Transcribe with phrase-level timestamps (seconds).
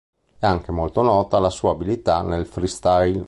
[0.39, 3.19] È anche molto nota la sua abilità nel freestyle.